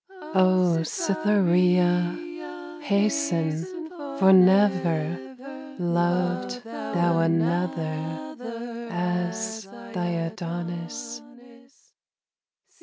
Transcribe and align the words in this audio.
O 0.33 0.81
Cytherea, 0.81 2.79
Hasten, 2.81 3.87
for 4.17 4.33
never 4.33 5.15
Loved 5.77 6.63
thou 6.63 7.19
another 7.19 8.35
As 8.91 9.65
thy 9.93 10.07
Adonis. 10.25 11.21